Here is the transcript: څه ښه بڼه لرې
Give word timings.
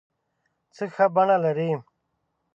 څه 0.75 0.83
ښه 0.93 1.05
بڼه 1.15 1.37
لرې 1.43 1.69